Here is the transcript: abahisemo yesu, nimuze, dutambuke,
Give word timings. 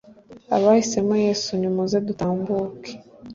abahisemo 0.55 1.13
yesu, 1.25 1.49
nimuze, 1.59 1.97
dutambuke, 2.07 2.91